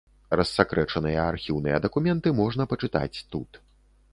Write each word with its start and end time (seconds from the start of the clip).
Рассакрэчаныя 0.39 1.25
архіўныя 1.33 1.77
дакументы 1.85 2.33
можна 2.41 2.69
пачытаць 2.73 3.23
тут. 3.37 3.65